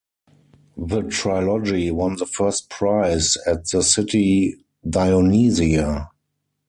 [0.77, 4.55] The trilogy won the first prize at the City
[4.89, 6.09] Dionysia.